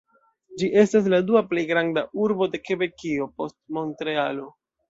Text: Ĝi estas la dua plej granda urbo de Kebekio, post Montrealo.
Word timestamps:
Ĝi 0.61 0.69
estas 0.83 1.09
la 1.15 1.19
dua 1.27 1.43
plej 1.51 1.65
granda 1.73 2.05
urbo 2.25 2.49
de 2.55 2.63
Kebekio, 2.71 3.31
post 3.41 3.59
Montrealo. 3.79 4.53